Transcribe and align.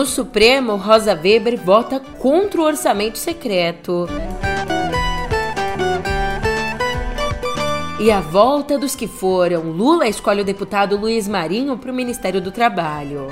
No 0.00 0.06
Supremo, 0.06 0.76
Rosa 0.76 1.12
Weber 1.12 1.62
vota 1.62 2.00
contra 2.00 2.58
o 2.58 2.64
orçamento 2.64 3.18
secreto. 3.18 4.08
E 8.00 8.10
a 8.10 8.18
volta 8.18 8.78
dos 8.78 8.96
que 8.96 9.06
foram. 9.06 9.64
Lula 9.64 10.08
escolhe 10.08 10.40
o 10.40 10.44
deputado 10.44 10.96
Luiz 10.96 11.28
Marinho 11.28 11.76
para 11.76 11.92
o 11.92 11.94
Ministério 11.94 12.40
do 12.40 12.50
Trabalho. 12.50 13.26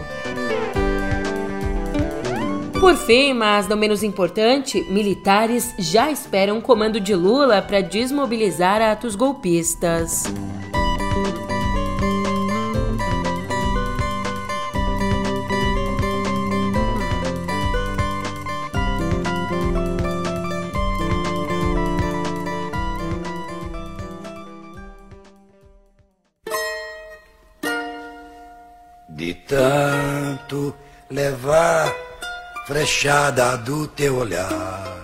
Por 2.79 2.95
fim, 2.96 3.32
mas 3.32 3.66
não 3.66 3.75
menos 3.75 4.03
importante, 4.03 4.82
militares 4.91 5.75
já 5.79 6.11
esperam 6.11 6.59
o 6.59 6.62
comando 6.62 7.00
de 7.00 7.14
Lula 7.14 7.62
para 7.62 7.80
desmobilizar 7.80 8.82
atos 8.82 9.16
golpistas. 9.16 10.25
De 29.18 29.35
tanto 29.35 30.72
levar 31.11 31.93
frechada 32.69 33.56
do 33.56 33.89
teu 33.89 34.14
olhar. 34.19 34.97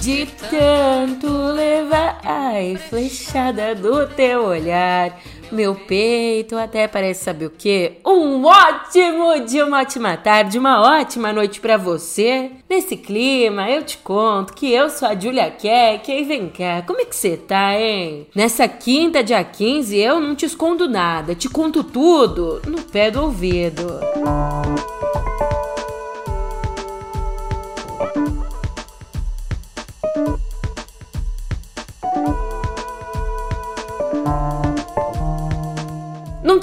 De 0.00 0.24
tanto 0.48 1.26
levar, 1.26 2.20
ai, 2.22 2.76
flechada 2.76 3.74
do 3.74 4.06
teu 4.06 4.44
olhar 4.44 5.18
meu 5.54 5.74
peito 5.74 6.56
até 6.56 6.86
parece 6.86 7.24
saber 7.24 7.46
o 7.46 7.50
quê? 7.50 7.98
Um 8.04 8.44
ótimo 8.44 9.44
dia, 9.46 9.64
uma 9.64 9.80
ótima 9.80 10.16
tarde, 10.16 10.58
uma 10.58 10.82
ótima 10.82 11.32
noite 11.32 11.60
para 11.60 11.76
você. 11.76 12.50
Nesse 12.68 12.96
clima, 12.96 13.70
eu 13.70 13.82
te 13.82 13.98
conto 13.98 14.52
que 14.54 14.72
eu 14.72 14.90
sou 14.90 15.08
a 15.08 15.14
Julia 15.14 15.50
Keck. 15.50 16.10
E 16.10 16.24
vem 16.24 16.48
cá, 16.48 16.82
como 16.86 17.00
é 17.00 17.04
que 17.04 17.16
você 17.16 17.36
tá, 17.36 17.78
hein? 17.78 18.26
Nessa 18.34 18.68
quinta, 18.68 19.22
dia 19.22 19.42
15, 19.42 19.96
eu 19.96 20.20
não 20.20 20.34
te 20.34 20.46
escondo 20.46 20.88
nada, 20.88 21.34
te 21.34 21.48
conto 21.48 21.82
tudo 21.82 22.60
no 22.66 22.82
pé 22.82 23.10
do 23.10 23.22
ouvido. 23.22 24.00
Música 24.16 25.23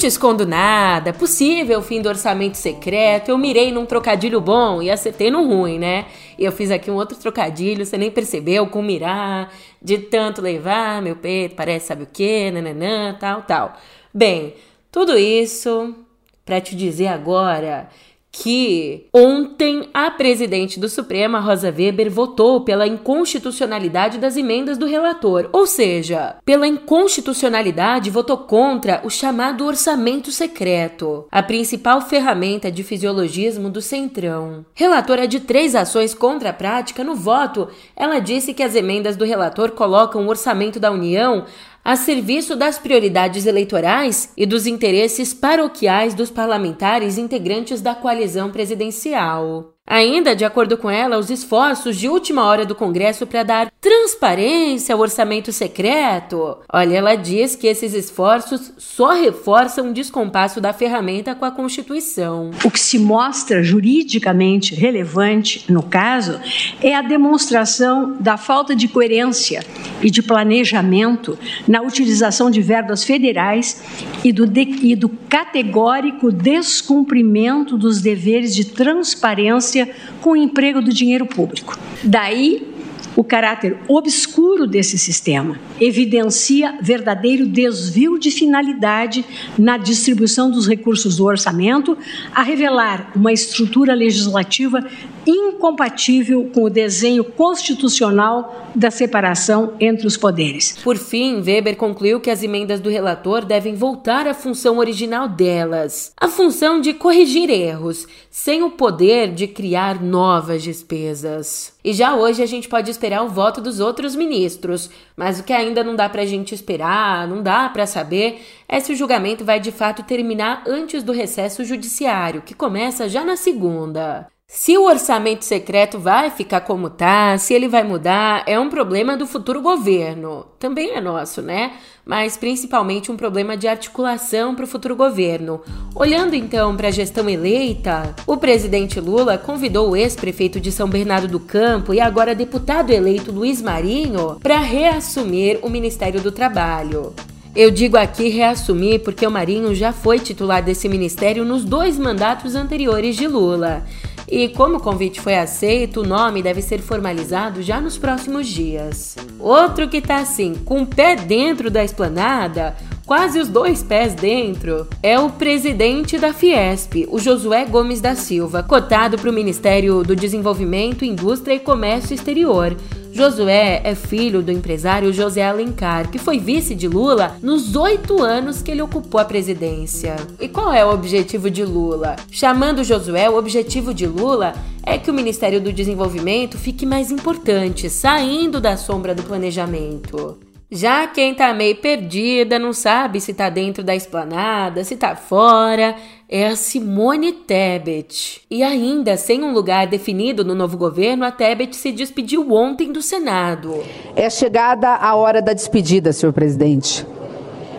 te 0.02 0.08
escondo 0.08 0.48
nada, 0.48 1.14
possível 1.14 1.78
o 1.78 1.84
fim 1.84 2.02
do 2.02 2.10
orçamento 2.10 2.58
secreto. 2.58 3.30
Eu 3.30 3.38
mirei 3.38 3.72
num 3.72 3.86
trocadilho 3.86 4.42
bom 4.42 4.82
e 4.82 4.90
acertei 4.90 5.30
no 5.30 5.46
ruim, 5.46 5.78
né? 5.78 6.08
E 6.40 6.44
eu 6.44 6.52
fiz 6.52 6.72
aqui 6.72 6.90
um 6.90 6.96
outro 6.96 7.16
trocadilho, 7.16 7.86
você 7.86 8.00
nem 8.00 8.10
percebeu 8.10 8.66
com 8.66 8.82
mirar, 8.82 9.54
de 9.80 10.00
tanto 10.00 10.42
levar 10.42 11.04
meu 11.04 11.16
peito, 11.16 11.54
parece 11.54 11.86
sabe 11.86 12.02
o 12.02 12.08
quê, 12.12 12.50
nananã, 12.50 13.16
tal, 13.20 13.44
tal. 13.44 13.78
Bem, 14.12 14.56
tudo 14.92 15.16
isso 15.20 15.96
para 16.44 16.60
te 16.60 16.76
dizer 16.76 17.06
agora 17.06 17.88
que 18.32 19.08
ontem 19.14 19.90
a 19.94 20.10
presidente 20.10 20.80
do 20.80 20.88
Supremo, 20.88 21.40
Rosa 21.40 21.68
Weber, 21.68 22.10
votou 22.10 22.62
pela 22.62 22.88
inconstitucionalidade 22.88 24.18
das 24.18 24.38
emendas 24.38 24.78
do 24.78 24.86
relator, 24.86 25.50
ou 25.52 25.68
seja, 25.68 26.38
pela 26.46 26.66
inconstitucionalidade 26.66 28.10
votou 28.10 28.38
contra 28.38 29.02
o 29.04 29.10
chamado 29.10 29.66
orçamento 29.66 30.32
secreto, 30.32 31.28
a 31.32 31.44
principal 31.44 32.02
ferramenta 32.02 32.72
de 32.72 32.84
fisiologismo 32.84 33.70
do 33.70 33.82
Centrão. 33.82 34.66
Relatora 34.74 35.28
de 35.28 35.42
três 35.42 35.76
ações 35.76 36.14
contra 36.14 36.52
a 36.52 36.54
prática, 36.54 37.04
no 37.04 37.16
voto, 37.16 37.68
ela 37.96 38.20
disse 38.20 38.54
que 38.54 38.64
as 38.64 38.76
emendas 38.76 39.18
do 39.18 39.26
relator 39.26 39.72
colocam 39.72 40.26
o 40.26 40.30
orçamento 40.30 40.80
da 40.80 40.92
União 40.92 41.46
a 41.84 41.96
serviço 41.96 42.56
das 42.56 42.78
prioridades 42.78 43.46
eleitorais 43.46 44.32
e 44.38 44.46
dos 44.46 44.68
interesses 44.68 45.34
paroquiais 45.34 46.14
dos 46.14 46.30
parlamentares 46.30 47.18
integrantes 47.18 47.82
da 47.82 47.96
coalizão 47.96 48.52
presidencial. 48.52 49.74
Ainda, 49.86 50.36
de 50.36 50.46
acordo 50.46 50.78
com 50.78 50.90
ela, 50.90 51.18
os 51.18 51.30
esforços 51.30 51.98
de 51.98 52.08
última 52.08 52.46
hora 52.46 52.66
do 52.66 52.76
Congresso 52.76 53.28
para 53.28 53.44
dar 53.44 53.72
transparência 53.82 54.96
ao 54.96 55.02
orçamento 55.02 55.52
secreto. 55.52 56.60
Olha, 56.72 56.96
ela 56.96 57.16
diz 57.16 57.56
que 57.58 57.68
esses 57.68 57.94
esforços 57.94 58.72
só 58.78 59.12
reforçam 59.12 59.90
o 59.90 59.94
descompasso 59.94 60.62
da 60.62 60.72
ferramenta 60.72 61.36
com 61.36 61.44
a 61.44 61.52
Constituição. 61.52 62.52
O 62.64 62.72
que 62.72 62.80
se 62.80 63.00
mostra 63.00 63.62
juridicamente 63.62 64.76
relevante 64.76 65.66
no 65.70 65.84
caso 65.84 66.40
é 66.82 66.96
a 66.96 67.02
demonstração 67.02 68.16
da 68.18 68.38
falta 68.38 68.74
de 68.74 68.88
coerência 68.88 69.62
e 70.04 70.10
de 70.10 70.22
planejamento 70.22 71.38
na 71.68 71.82
utilização 71.82 72.50
de 72.50 72.62
verbas 72.62 73.04
federais 73.04 73.84
e 74.24 74.32
do, 74.32 74.46
de, 74.46 74.62
e 74.62 74.96
do 74.96 75.10
categórico 75.10 76.32
descumprimento 76.32 77.78
dos 77.78 78.02
deveres 78.02 78.56
de 78.56 78.66
transparência 78.66 79.90
com 80.20 80.32
o 80.32 80.38
emprego 80.38 80.82
do 80.82 80.94
dinheiro 80.94 81.26
público. 81.26 81.78
Daí 82.04 82.72
o 83.16 83.24
caráter 83.24 83.78
obscuro 83.88 84.66
desse 84.66 84.98
sistema 84.98 85.60
evidencia 85.80 86.78
verdadeiro 86.82 87.46
desvio 87.46 88.18
de 88.18 88.32
finalidade 88.32 89.26
na 89.58 89.78
distribuição 89.78 90.50
dos 90.50 90.68
recursos 90.68 91.18
do 91.18 91.26
orçamento, 91.26 91.98
a 92.34 92.42
revelar 92.42 93.12
uma 93.16 93.34
estrutura 93.34 93.94
legislativa 93.94 94.86
incompatível 95.26 96.50
com 96.54 96.64
o 96.64 96.70
desenho 96.70 97.24
constitucional 97.24 98.70
da 98.74 98.90
separação 98.90 99.74
entre 99.80 100.08
os 100.08 100.18
poderes. 100.18 100.78
Por 100.84 100.98
fim, 100.98 101.42
Weber 101.42 101.76
concluiu 101.76 102.20
que 102.20 102.30
as 102.30 102.42
emendas 102.42 102.80
do 102.80 102.90
relator 102.90 103.46
devem 103.46 103.76
voltar 103.76 104.28
à 104.28 104.34
função 104.34 104.78
original 104.78 105.28
delas, 105.28 106.14
a 106.20 106.28
função 106.28 106.80
de 106.80 106.94
corrigir 106.94 107.50
erros, 107.50 108.08
sem 108.30 108.64
o 108.64 108.72
poder 108.72 109.34
de 109.34 109.48
criar 109.48 110.02
novas 110.02 110.64
despesas. 110.64 111.74
E 111.84 111.94
já 111.94 112.16
hoje 112.16 112.42
a 112.42 112.46
gente 112.46 112.70
pode 112.70 112.90
esperar 112.90 113.24
o 113.24 113.30
voto 113.30 113.60
dos 113.60 113.80
outros 113.80 114.16
ministros, 114.16 114.90
mas 115.16 115.40
o 115.40 115.44
que 115.44 115.54
ainda 115.54 115.84
não 115.84 115.96
dá 115.96 116.08
pra 116.08 116.26
gente 116.26 116.54
esperar, 116.56 117.28
não 117.28 117.42
dá 117.42 117.70
para 117.70 117.86
saber, 117.86 118.42
é 118.68 118.80
se 118.80 118.94
o 118.94 118.96
julgamento 118.96 119.44
vai 119.44 119.60
de 119.60 119.72
fato 119.72 120.04
terminar 120.04 120.64
antes 120.68 121.04
do 121.04 121.12
recesso 121.12 121.66
judiciário, 121.66 122.42
que 122.42 122.54
começa 122.54 123.10
já 123.10 123.26
na 123.26 123.36
segunda. 123.36 124.28
Se 124.54 124.78
o 124.78 124.84
orçamento 124.84 125.46
secreto 125.46 125.98
vai 125.98 126.30
ficar 126.30 126.60
como 126.60 126.90
tá, 126.90 127.38
se 127.38 127.54
ele 127.54 127.70
vai 127.70 127.84
mudar, 127.84 128.44
é 128.46 128.60
um 128.60 128.70
problema 128.70 129.16
do 129.16 129.26
futuro 129.26 129.62
governo. 129.62 130.46
Também 130.60 130.92
é 130.92 131.00
nosso, 131.00 131.42
né? 131.42 131.78
Mas 132.06 132.36
principalmente 132.36 133.10
um 133.10 133.16
problema 133.16 133.56
de 133.56 133.66
articulação 133.66 134.54
para 134.54 134.66
o 134.66 134.68
futuro 134.68 134.94
governo. 134.94 135.62
Olhando 135.96 136.36
então 136.36 136.76
para 136.76 136.90
a 136.90 136.92
gestão 136.92 137.30
eleita, 137.30 138.14
o 138.28 138.36
presidente 138.36 139.00
Lula 139.00 139.38
convidou 139.38 139.92
o 139.92 139.96
ex-prefeito 139.96 140.60
de 140.60 140.70
São 140.70 140.90
Bernardo 140.90 141.30
do 141.30 141.40
Campo 141.40 141.94
e 141.94 142.02
agora 142.02 142.36
deputado 142.36 142.92
eleito 142.92 143.32
Luiz 143.32 143.62
Marinho 143.62 144.38
para 144.44 144.60
reassumir 144.60 145.60
o 145.62 145.70
Ministério 145.70 146.20
do 146.20 146.32
Trabalho. 146.32 147.14
Eu 147.54 147.70
digo 147.70 147.98
aqui 147.98 148.30
reassumir 148.30 149.02
porque 149.02 149.28
o 149.28 149.32
Marinho 149.32 149.76
já 149.76 149.92
foi 149.92 150.20
titular 150.20 150.64
desse 150.64 150.88
ministério 150.88 151.44
nos 151.44 151.66
dois 151.66 152.00
mandatos 152.00 152.56
anteriores 152.56 153.18
de 153.18 153.28
Lula. 153.28 153.84
E 154.26 154.48
como 154.48 154.78
o 154.78 154.80
convite 154.80 155.20
foi 155.20 155.36
aceito, 155.36 156.00
o 156.00 156.08
nome 156.08 156.42
deve 156.42 156.62
ser 156.62 156.80
formalizado 156.80 157.62
já 157.62 157.82
nos 157.82 157.98
próximos 157.98 158.48
dias. 158.48 159.18
Outro 159.38 159.90
que 159.90 160.00
tá 160.00 160.20
assim, 160.20 160.54
com 160.64 160.84
o 160.84 160.88
pé 160.88 161.18
dentro 161.18 161.70
da 161.70 161.84
esplanada, 161.84 162.74
quase 163.06 163.38
os 163.38 163.50
dois 163.50 163.84
pés 163.84 164.16
dentro, 164.16 164.88
é 165.04 165.20
o 165.20 165.30
presidente 165.30 166.18
da 166.18 166.34
Fiesp, 166.34 167.06
o 167.10 167.20
Josué 167.20 167.66
Gomes 167.66 168.00
da 168.00 168.16
Silva, 168.16 168.64
cotado 168.64 169.18
para 169.18 169.30
o 169.30 169.34
Ministério 169.34 170.02
do 170.04 170.16
Desenvolvimento, 170.16 171.04
Indústria 171.04 171.56
e 171.56 171.60
Comércio 171.60 172.14
Exterior. 172.14 172.78
Josué 173.14 173.82
é 173.84 173.94
filho 173.94 174.42
do 174.42 174.52
empresário 174.52 175.12
José 175.12 175.44
Alencar, 175.44 176.10
que 176.10 176.18
foi 176.18 176.40
vice 176.40 176.74
de 176.74 176.88
Lula 176.88 177.36
nos 177.42 177.76
oito 177.76 178.22
anos 178.22 178.62
que 178.62 178.72
ele 178.72 178.82
ocupou 178.82 179.20
a 179.20 179.26
presidência. 179.26 180.16
E 180.40 180.48
qual 180.48 180.74
é 180.74 180.86
o 180.86 180.94
objetivo 180.94 181.50
de 181.50 181.66
Lula? 181.66 182.16
Chamando 182.32 182.84
Josué, 182.84 183.30
o 183.30 183.38
objetivo 183.38 183.94
de 183.94 184.08
Lula 184.08 184.54
é 184.84 184.98
que 184.98 185.12
o 185.12 185.14
Ministério 185.14 185.60
do 185.60 185.74
Desenvolvimento 185.74 186.58
fique 186.58 186.86
mais 186.86 187.12
importante, 187.12 187.90
saindo 187.90 188.62
da 188.62 188.78
sombra 188.78 189.14
do 189.14 189.24
planejamento. 189.24 190.38
Já 190.74 191.06
quem 191.06 191.36
tá 191.36 191.54
meio 191.54 191.76
perdida, 191.76 192.58
não 192.58 192.72
sabe 192.72 193.20
se 193.20 193.34
tá 193.34 193.50
dentro 193.50 193.84
da 193.84 193.94
esplanada, 193.94 194.86
se 194.86 194.96
tá 194.96 195.18
fora, 195.18 195.98
é 196.30 196.48
a 196.48 196.56
Simone 196.56 197.34
Tebet. 197.34 198.42
E 198.50 198.64
ainda 198.64 199.18
sem 199.18 199.44
um 199.44 199.52
lugar 199.52 199.86
definido 199.86 200.46
no 200.46 200.56
novo 200.56 200.78
governo, 200.78 201.26
a 201.26 201.32
Tebet 201.32 201.76
se 201.76 201.92
despediu 201.92 202.54
ontem 202.54 202.90
do 202.90 203.02
Senado. 203.02 203.84
É 204.16 204.30
chegada 204.30 204.96
a 204.96 205.14
hora 205.14 205.42
da 205.42 205.52
despedida, 205.52 206.14
senhor 206.14 206.32
presidente. 206.32 207.06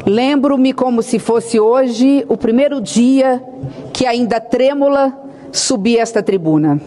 Lembro-me 0.05 0.75
como 0.75 1.03
se 1.03 1.19
fosse 1.19 1.59
hoje 1.59 2.27
o 2.29 2.37
primeiro 2.37 2.79
dia 2.79 3.43
que, 3.95 4.05
ainda 4.05 4.39
trêmula, 4.39 5.19
subi 5.51 5.97
esta 5.97 6.23
tribuna. 6.23 6.79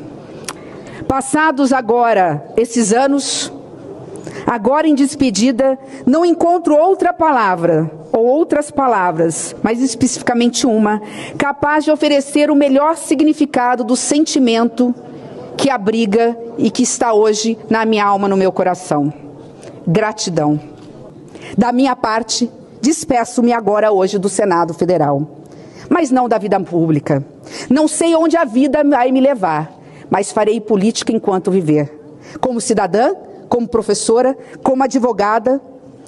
Passados 1.08 1.74
agora 1.74 2.46
esses 2.56 2.94
anos, 2.94 3.52
agora 4.46 4.88
em 4.88 4.96
despedida, 4.96 5.78
não 6.06 6.26
encontro 6.26 6.76
outra 6.76 7.12
palavra 7.12 7.90
ou 8.12 8.26
outras 8.26 8.72
palavras, 8.72 9.56
mas 9.64 9.82
especificamente 9.82 10.68
uma, 10.68 11.02
capaz 11.38 11.84
de 11.84 11.92
oferecer 11.92 12.50
o 12.50 12.56
melhor 12.56 12.96
significado 12.96 13.84
do 13.84 13.96
sentimento 13.96 14.94
que 15.58 15.70
abriga 15.70 16.38
e 16.58 16.70
que 16.70 16.84
está 16.84 17.14
hoje 17.14 17.58
na 17.70 17.86
minha 17.86 18.06
alma, 18.06 18.28
no 18.28 18.38
meu 18.38 18.52
coração. 18.52 19.14
Gratidão. 19.88 20.60
Da 21.58 21.72
minha 21.72 21.96
parte, 21.96 22.50
despeço-me 22.82 23.54
agora 23.54 23.92
hoje 23.92 24.18
do 24.18 24.30
Senado 24.30 24.74
Federal, 24.74 25.28
mas 25.90 26.12
não 26.12 26.28
da 26.28 26.38
vida 26.38 26.60
pública. 26.60 27.26
Não 27.70 27.88
sei 27.88 28.16
onde 28.16 28.36
a 28.36 28.46
vida 28.46 28.84
vai 28.84 29.12
me 29.12 29.22
levar, 29.22 29.72
mas 30.10 30.32
farei 30.32 30.60
política 30.60 31.12
enquanto 31.12 31.52
viver. 31.52 31.92
Como 32.40 32.60
cidadã, 32.60 33.14
como 33.50 33.68
professora, 33.68 34.38
como 34.64 34.84
advogada, 34.84 35.62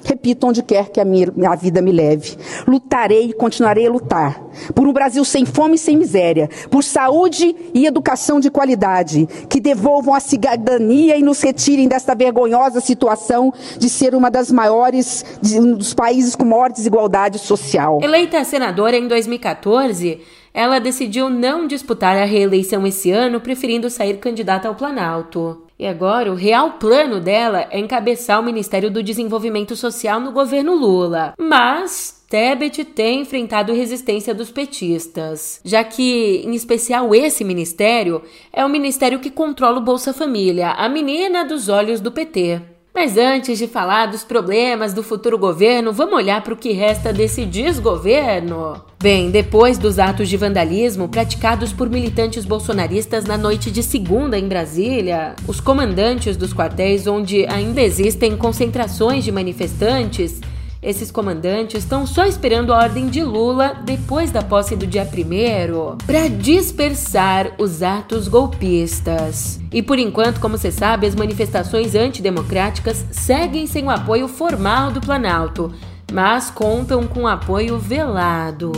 Repito, 0.04 0.46
onde 0.46 0.62
quer 0.62 0.90
que 0.90 1.00
a 1.00 1.04
minha 1.04 1.28
a 1.46 1.54
vida 1.54 1.82
me 1.82 1.92
leve. 1.92 2.36
Lutarei 2.66 3.30
e 3.30 3.32
continuarei 3.32 3.86
a 3.86 3.90
lutar. 3.90 4.42
Por 4.74 4.86
um 4.86 4.92
Brasil 4.92 5.24
sem 5.24 5.44
fome 5.44 5.74
e 5.74 5.78
sem 5.78 5.96
miséria. 5.96 6.48
Por 6.70 6.82
saúde 6.84 7.54
e 7.74 7.86
educação 7.86 8.40
de 8.40 8.50
qualidade. 8.50 9.28
Que 9.48 9.60
devolvam 9.60 10.14
a 10.14 10.20
cidadania 10.20 11.16
e 11.16 11.22
nos 11.22 11.40
retirem 11.42 11.88
desta 11.88 12.14
vergonhosa 12.14 12.80
situação 12.80 13.52
de 13.78 13.88
ser 13.88 14.14
uma 14.14 14.30
das 14.30 14.50
maiores, 14.50 15.24
de, 15.42 15.60
um 15.60 15.74
dos 15.74 15.94
países 15.94 16.34
com 16.34 16.44
maior 16.44 16.70
desigualdade 16.70 17.38
social. 17.38 18.00
Eleita 18.02 18.42
senadora 18.44 18.96
em 18.96 19.08
2014, 19.08 20.20
ela 20.54 20.78
decidiu 20.78 21.28
não 21.28 21.66
disputar 21.66 22.16
a 22.16 22.24
reeleição 22.24 22.86
esse 22.86 23.10
ano, 23.10 23.40
preferindo 23.40 23.90
sair 23.90 24.18
candidata 24.18 24.68
ao 24.68 24.74
Planalto. 24.74 25.67
E 25.78 25.86
agora, 25.86 26.32
o 26.32 26.34
real 26.34 26.72
plano 26.72 27.20
dela 27.20 27.68
é 27.70 27.78
encabeçar 27.78 28.40
o 28.40 28.42
Ministério 28.42 28.90
do 28.90 29.02
Desenvolvimento 29.02 29.76
Social 29.76 30.18
no 30.18 30.32
governo 30.32 30.74
Lula. 30.74 31.34
Mas 31.38 32.24
Tebet 32.28 32.84
tem 32.84 33.20
enfrentado 33.20 33.72
resistência 33.72 34.34
dos 34.34 34.50
petistas, 34.50 35.60
já 35.64 35.84
que, 35.84 36.42
em 36.44 36.52
especial, 36.52 37.14
esse 37.14 37.44
ministério 37.44 38.22
é 38.52 38.64
o 38.64 38.68
ministério 38.68 39.20
que 39.20 39.30
controla 39.30 39.78
o 39.78 39.84
Bolsa 39.84 40.12
Família, 40.12 40.72
a 40.72 40.88
menina 40.88 41.44
dos 41.44 41.68
olhos 41.68 42.00
do 42.00 42.10
PT. 42.10 42.60
Mas 43.00 43.16
antes 43.16 43.56
de 43.56 43.68
falar 43.68 44.06
dos 44.06 44.24
problemas 44.24 44.92
do 44.92 45.04
futuro 45.04 45.38
governo, 45.38 45.92
vamos 45.92 46.14
olhar 46.16 46.42
para 46.42 46.52
o 46.52 46.56
que 46.56 46.72
resta 46.72 47.12
desse 47.12 47.44
desgoverno. 47.46 48.82
Bem, 49.00 49.30
depois 49.30 49.78
dos 49.78 50.00
atos 50.00 50.28
de 50.28 50.36
vandalismo 50.36 51.08
praticados 51.08 51.72
por 51.72 51.88
militantes 51.88 52.44
bolsonaristas 52.44 53.24
na 53.24 53.38
noite 53.38 53.70
de 53.70 53.84
segunda 53.84 54.36
em 54.36 54.48
Brasília, 54.48 55.36
os 55.46 55.60
comandantes 55.60 56.36
dos 56.36 56.52
quartéis 56.52 57.06
onde 57.06 57.46
ainda 57.46 57.80
existem 57.80 58.36
concentrações 58.36 59.22
de 59.22 59.30
manifestantes 59.30 60.40
esses 60.82 61.10
comandantes 61.10 61.82
estão 61.82 62.06
só 62.06 62.24
esperando 62.24 62.72
a 62.72 62.78
ordem 62.78 63.08
de 63.08 63.22
Lula 63.22 63.80
depois 63.84 64.30
da 64.30 64.42
posse 64.42 64.76
do 64.76 64.86
dia 64.86 65.02
1 65.02 65.98
para 66.06 66.28
dispersar 66.28 67.52
os 67.58 67.82
atos 67.82 68.28
golpistas. 68.28 69.58
E 69.72 69.82
por 69.82 69.98
enquanto, 69.98 70.40
como 70.40 70.56
você 70.56 70.70
sabe, 70.70 71.06
as 71.06 71.14
manifestações 71.14 71.94
antidemocráticas 71.94 73.04
seguem 73.10 73.66
sem 73.66 73.84
o 73.84 73.90
apoio 73.90 74.28
formal 74.28 74.92
do 74.92 75.00
Planalto, 75.00 75.72
mas 76.12 76.50
contam 76.50 77.06
com 77.06 77.26
apoio 77.26 77.78
velado. 77.78 78.72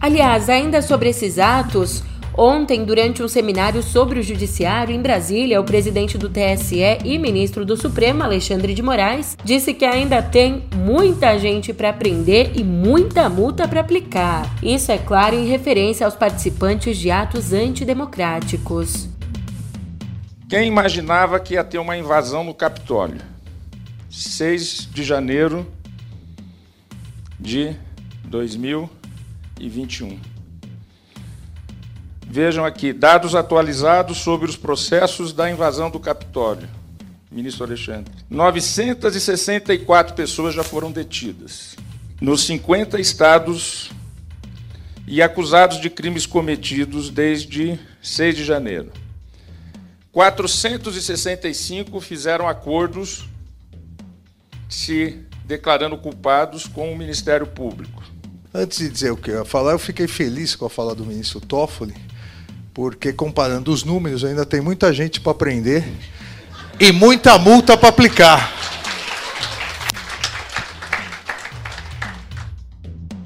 Aliás, 0.00 0.48
ainda 0.48 0.82
sobre 0.82 1.08
esses 1.08 1.38
atos, 1.38 2.02
Ontem, 2.36 2.84
durante 2.84 3.22
um 3.22 3.28
seminário 3.28 3.80
sobre 3.80 4.18
o 4.18 4.22
Judiciário 4.22 4.92
em 4.92 5.00
Brasília, 5.00 5.60
o 5.60 5.64
presidente 5.64 6.18
do 6.18 6.28
TSE 6.28 6.98
e 7.04 7.16
ministro 7.16 7.64
do 7.64 7.76
Supremo, 7.76 8.24
Alexandre 8.24 8.74
de 8.74 8.82
Moraes, 8.82 9.36
disse 9.44 9.72
que 9.72 9.84
ainda 9.84 10.20
tem 10.20 10.64
muita 10.74 11.38
gente 11.38 11.72
para 11.72 11.92
prender 11.92 12.50
e 12.56 12.64
muita 12.64 13.28
multa 13.28 13.68
para 13.68 13.80
aplicar. 13.80 14.52
Isso 14.60 14.90
é 14.90 14.98
claro 14.98 15.36
em 15.36 15.46
referência 15.46 16.04
aos 16.04 16.16
participantes 16.16 16.98
de 16.98 17.08
atos 17.08 17.52
antidemocráticos. 17.52 19.08
Quem 20.48 20.66
imaginava 20.66 21.38
que 21.38 21.54
ia 21.54 21.62
ter 21.62 21.78
uma 21.78 21.96
invasão 21.96 22.42
no 22.42 22.52
Capitólio? 22.52 23.20
6 24.10 24.88
de 24.92 25.04
janeiro 25.04 25.64
de 27.38 27.76
2021. 28.24 30.33
Vejam 32.34 32.64
aqui, 32.64 32.92
dados 32.92 33.36
atualizados 33.36 34.18
sobre 34.18 34.50
os 34.50 34.56
processos 34.56 35.32
da 35.32 35.48
invasão 35.48 35.88
do 35.88 36.00
Capitólio. 36.00 36.68
Ministro 37.30 37.62
Alexandre. 37.62 38.12
964 38.28 40.16
pessoas 40.16 40.52
já 40.52 40.64
foram 40.64 40.90
detidas 40.90 41.76
nos 42.20 42.42
50 42.42 43.00
estados 43.00 43.92
e 45.06 45.22
acusados 45.22 45.80
de 45.80 45.88
crimes 45.88 46.26
cometidos 46.26 47.08
desde 47.08 47.78
6 48.02 48.36
de 48.36 48.42
janeiro. 48.42 48.90
465 50.10 52.00
fizeram 52.00 52.48
acordos 52.48 53.28
se 54.68 55.20
declarando 55.44 55.96
culpados 55.96 56.66
com 56.66 56.92
o 56.92 56.98
Ministério 56.98 57.46
Público. 57.46 58.02
Antes 58.52 58.78
de 58.78 58.88
dizer 58.88 59.12
o 59.12 59.16
que 59.16 59.30
eu 59.30 59.38
ia 59.38 59.44
falar, 59.44 59.70
eu 59.70 59.78
fiquei 59.78 60.08
feliz 60.08 60.56
com 60.56 60.66
a 60.66 60.70
fala 60.70 60.96
do 60.96 61.06
ministro 61.06 61.40
Toffoli, 61.40 61.94
porque 62.74 63.12
comparando 63.12 63.72
os 63.72 63.84
números 63.84 64.24
ainda 64.24 64.44
tem 64.44 64.60
muita 64.60 64.92
gente 64.92 65.20
para 65.20 65.30
aprender 65.30 65.84
e 66.80 66.90
muita 66.90 67.38
multa 67.38 67.76
para 67.76 67.88
aplicar. 67.88 68.73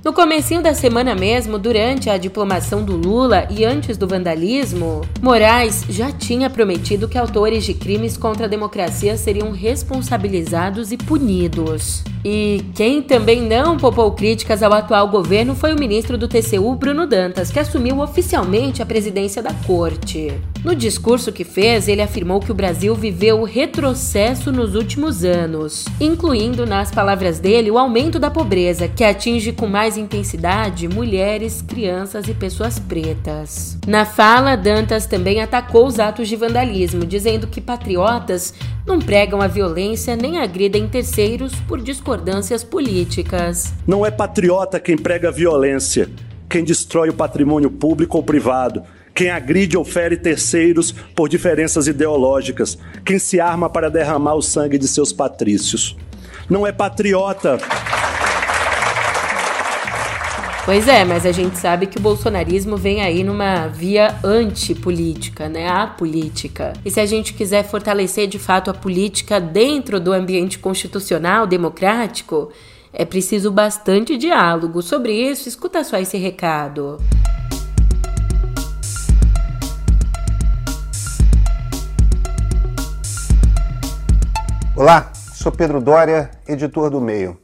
No 0.08 0.14
comecinho 0.14 0.62
da 0.62 0.72
semana 0.72 1.14
mesmo, 1.14 1.58
durante 1.58 2.08
a 2.08 2.16
diplomação 2.16 2.82
do 2.82 2.96
Lula 2.96 3.46
e 3.50 3.62
antes 3.62 3.98
do 3.98 4.08
vandalismo, 4.08 5.02
Moraes 5.20 5.84
já 5.86 6.10
tinha 6.10 6.48
prometido 6.48 7.06
que 7.06 7.18
autores 7.18 7.62
de 7.62 7.74
crimes 7.74 8.16
contra 8.16 8.46
a 8.46 8.48
democracia 8.48 9.18
seriam 9.18 9.50
responsabilizados 9.50 10.92
e 10.92 10.96
punidos. 10.96 12.02
E 12.24 12.64
quem 12.74 13.02
também 13.02 13.42
não 13.42 13.76
poupou 13.76 14.10
críticas 14.12 14.62
ao 14.62 14.72
atual 14.72 15.08
governo 15.08 15.54
foi 15.54 15.74
o 15.74 15.78
ministro 15.78 16.16
do 16.16 16.26
TCU, 16.26 16.74
Bruno 16.74 17.06
Dantas, 17.06 17.50
que 17.50 17.58
assumiu 17.58 18.00
oficialmente 18.00 18.80
a 18.80 18.86
presidência 18.86 19.42
da 19.42 19.52
corte. 19.66 20.32
No 20.64 20.74
discurso 20.74 21.30
que 21.30 21.44
fez, 21.44 21.86
ele 21.86 22.02
afirmou 22.02 22.40
que 22.40 22.50
o 22.50 22.54
Brasil 22.54 22.92
viveu 22.94 23.44
retrocesso 23.44 24.50
nos 24.50 24.74
últimos 24.74 25.24
anos, 25.24 25.84
incluindo, 26.00 26.66
nas 26.66 26.90
palavras 26.90 27.38
dele, 27.38 27.70
o 27.70 27.78
aumento 27.78 28.18
da 28.18 28.28
pobreza, 28.28 28.88
que 28.88 29.04
atinge 29.04 29.52
com 29.52 29.68
mais 29.68 29.96
intensidade 29.96 30.88
mulheres, 30.88 31.62
crianças 31.62 32.26
e 32.26 32.34
pessoas 32.34 32.78
pretas. 32.78 33.78
Na 33.86 34.04
fala, 34.04 34.56
Dantas 34.56 35.06
também 35.06 35.40
atacou 35.40 35.86
os 35.86 36.00
atos 36.00 36.28
de 36.28 36.34
vandalismo, 36.34 37.06
dizendo 37.06 37.46
que 37.46 37.60
patriotas 37.60 38.52
não 38.84 38.98
pregam 38.98 39.40
a 39.40 39.46
violência 39.46 40.16
nem 40.16 40.38
agridem 40.38 40.88
terceiros 40.88 41.54
por 41.68 41.80
discordâncias 41.80 42.64
políticas. 42.64 43.72
Não 43.86 44.04
é 44.04 44.10
patriota 44.10 44.80
quem 44.80 44.96
prega 44.96 45.28
a 45.28 45.32
violência, 45.32 46.10
quem 46.48 46.64
destrói 46.64 47.10
o 47.10 47.14
patrimônio 47.14 47.70
público 47.70 48.16
ou 48.16 48.24
privado 48.24 48.82
quem 49.18 49.30
agride 49.30 49.76
ou 49.76 49.84
fere 49.84 50.16
terceiros 50.16 50.92
por 50.92 51.28
diferenças 51.28 51.88
ideológicas, 51.88 52.78
quem 53.04 53.18
se 53.18 53.40
arma 53.40 53.68
para 53.68 53.90
derramar 53.90 54.34
o 54.34 54.40
sangue 54.40 54.78
de 54.78 54.86
seus 54.86 55.12
patrícios. 55.12 55.96
Não 56.48 56.64
é 56.64 56.70
patriota. 56.70 57.58
Pois 60.64 60.86
é, 60.86 61.04
mas 61.04 61.26
a 61.26 61.32
gente 61.32 61.58
sabe 61.58 61.88
que 61.88 61.98
o 61.98 62.00
bolsonarismo 62.00 62.76
vem 62.76 63.02
aí 63.02 63.24
numa 63.24 63.66
via 63.66 64.14
antipolítica, 64.22 65.48
né? 65.48 65.68
A 65.68 65.88
política. 65.88 66.72
E 66.84 66.90
se 66.90 67.00
a 67.00 67.06
gente 67.06 67.34
quiser 67.34 67.64
fortalecer 67.64 68.28
de 68.28 68.38
fato 68.38 68.70
a 68.70 68.74
política 68.74 69.40
dentro 69.40 69.98
do 69.98 70.12
ambiente 70.12 70.60
constitucional 70.60 71.44
democrático, 71.44 72.52
é 72.92 73.04
preciso 73.04 73.50
bastante 73.50 74.16
diálogo. 74.16 74.80
Sobre 74.80 75.12
isso, 75.12 75.48
escuta 75.48 75.82
só 75.82 75.98
esse 75.98 76.16
recado. 76.16 76.98
Olá, 84.80 85.10
sou 85.34 85.50
Pedro 85.50 85.80
Dória, 85.80 86.30
editor 86.46 86.88
do 86.88 87.00
Meio. 87.00 87.36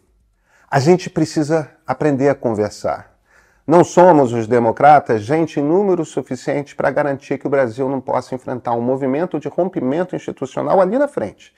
A 0.71 0.79
gente 0.79 1.11
precisa 1.11 1.69
aprender 1.85 2.29
a 2.29 2.35
conversar. 2.35 3.19
Não 3.67 3.83
somos 3.83 4.33
os 4.33 4.47
democratas 4.47 5.23
gente 5.23 5.59
em 5.59 5.63
número 5.65 6.05
suficiente 6.05 6.77
para 6.77 6.93
garantir 6.93 7.37
que 7.37 7.47
o 7.49 7.51
Brasil 7.51 7.89
não 7.89 8.01
possa 8.01 8.37
enfrentar 8.37 8.71
um 8.75 8.81
movimento 8.81 9.41
de 9.41 9.49
rompimento 9.49 10.15
institucional 10.15 10.81
ali 10.81 10.97
na 10.97 11.09
frente. 11.09 11.53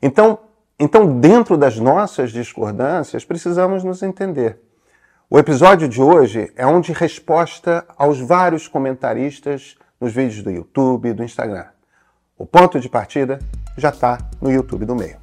Então, 0.00 0.38
Então, 0.80 1.20
dentro 1.20 1.58
das 1.58 1.78
nossas 1.78 2.30
discordâncias, 2.30 3.22
precisamos 3.22 3.84
nos 3.84 4.02
entender. 4.02 4.60
O 5.28 5.38
episódio 5.38 5.86
de 5.86 6.00
hoje 6.00 6.50
é 6.56 6.66
um 6.66 6.80
de 6.80 6.94
resposta 6.94 7.84
aos 7.98 8.18
vários 8.18 8.66
comentaristas 8.66 9.76
nos 10.00 10.14
vídeos 10.14 10.42
do 10.42 10.50
YouTube 10.50 11.10
e 11.10 11.12
do 11.12 11.22
Instagram. 11.22 11.66
O 12.42 12.46
ponto 12.46 12.80
de 12.80 12.88
partida 12.88 13.38
já 13.78 13.90
está 13.90 14.18
no 14.40 14.50
YouTube 14.50 14.84
do 14.84 14.96
meio. 14.96 15.16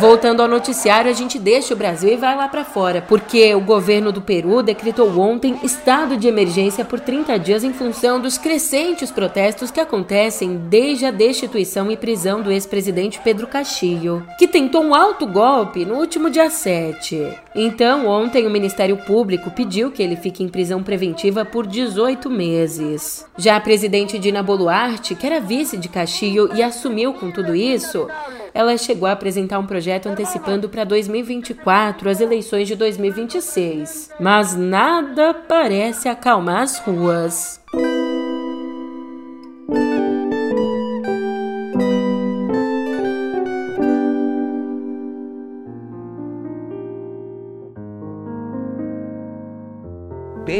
Voltando 0.00 0.42
ao 0.42 0.48
noticiário, 0.48 1.10
a 1.10 1.14
gente 1.14 1.40
deixa 1.40 1.74
o 1.74 1.76
Brasil 1.76 2.12
e 2.12 2.16
vai 2.16 2.36
lá 2.36 2.46
para 2.46 2.64
fora, 2.64 3.02
porque 3.02 3.52
o 3.56 3.60
governo 3.60 4.12
do 4.12 4.22
Peru 4.22 4.62
decretou 4.62 5.18
ontem 5.18 5.58
estado 5.64 6.16
de 6.16 6.28
emergência 6.28 6.84
por 6.84 7.00
30 7.00 7.36
dias 7.38 7.64
em 7.64 7.72
função 7.72 8.20
dos 8.20 8.38
crescentes 8.38 9.10
protestos 9.10 9.72
que 9.72 9.80
acontecem 9.80 10.56
desde 10.68 11.04
a 11.04 11.10
destituição 11.10 11.90
e 11.90 11.96
prisão 11.96 12.40
do 12.40 12.52
ex-presidente 12.52 13.20
Pedro 13.24 13.48
Castillo, 13.48 14.24
que 14.38 14.46
tentou 14.46 14.84
um 14.84 14.94
alto 14.94 15.26
golpe 15.26 15.84
no 15.84 15.96
último 15.96 16.30
dia 16.30 16.48
7. 16.48 17.36
Então, 17.52 18.06
ontem 18.06 18.46
o 18.46 18.50
Ministério 18.50 18.98
Público 18.98 19.50
pediu 19.50 19.90
que 19.90 20.02
ele 20.02 20.14
fique 20.14 20.44
em 20.44 20.48
prisão 20.48 20.80
preventiva 20.80 21.44
por 21.44 21.66
18 21.66 22.30
meses. 22.30 23.26
Já 23.36 23.56
a 23.56 23.60
presidente 23.60 24.16
Dina 24.16 24.44
Boluarte, 24.44 25.16
que 25.16 25.26
era 25.26 25.40
vice 25.40 25.76
de 25.76 25.88
Castillo 25.88 26.50
e 26.54 26.62
assumiu 26.62 27.12
com 27.14 27.32
tudo 27.32 27.52
isso, 27.52 28.06
ela 28.54 28.76
chegou 28.76 29.08
a 29.08 29.12
apresentar 29.12 29.58
um 29.58 29.66
projeto 29.66 29.87
antecipando 30.08 30.68
para 30.68 30.84
2024 30.84 32.08
as 32.08 32.20
eleições 32.20 32.68
de 32.68 32.76
2026. 32.76 34.10
Mas 34.20 34.56
nada 34.56 35.34
parece 35.34 36.08
acalmar 36.08 36.62
as 36.62 36.78
ruas. 36.78 37.60